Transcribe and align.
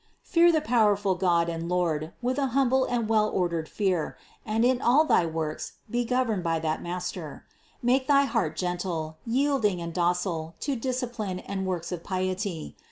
Fear 0.23 0.51
the 0.51 0.61
powerful 0.61 1.13
God 1.13 1.47
and 1.47 1.69
Lord 1.69 2.11
with 2.23 2.39
an 2.39 2.49
humble 2.57 2.85
and 2.85 3.03
a 3.03 3.05
well 3.07 3.29
ordered 3.29 3.69
fear, 3.69 4.17
and 4.43 4.65
in 4.65 4.81
all 4.81 5.05
thy 5.05 5.27
works 5.27 5.73
be 5.91 6.05
governed 6.05 6.43
by 6.43 6.57
that 6.57 6.81
Master. 6.81 7.45
Make 7.83 8.07
thy 8.07 8.23
heart 8.25 8.55
gentle, 8.57 9.17
yielding 9.27 9.79
and 9.79 9.93
docile 9.93 10.55
to 10.61 10.75
discipline 10.75 11.37
and 11.41 11.67
works 11.67 11.91
of 11.91 12.03
piety. 12.03 12.75